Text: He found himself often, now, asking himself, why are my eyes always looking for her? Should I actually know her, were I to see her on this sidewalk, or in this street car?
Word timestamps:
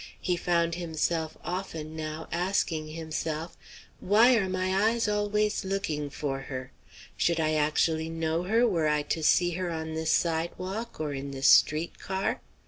He 0.19 0.35
found 0.35 0.73
himself 0.73 1.37
often, 1.43 1.95
now, 1.95 2.27
asking 2.31 2.87
himself, 2.87 3.55
why 3.99 4.35
are 4.35 4.49
my 4.49 4.89
eyes 4.89 5.07
always 5.07 5.63
looking 5.63 6.09
for 6.09 6.39
her? 6.39 6.71
Should 7.15 7.39
I 7.39 7.53
actually 7.53 8.09
know 8.09 8.41
her, 8.45 8.67
were 8.67 8.87
I 8.87 9.03
to 9.03 9.21
see 9.21 9.51
her 9.51 9.69
on 9.69 9.93
this 9.93 10.09
sidewalk, 10.09 10.99
or 10.99 11.13
in 11.13 11.29
this 11.29 11.45
street 11.49 11.99
car? 11.99 12.41